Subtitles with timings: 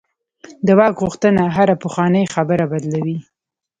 [0.65, 3.17] د واک غوښتنه هره پخوانۍ خبره بدلوي.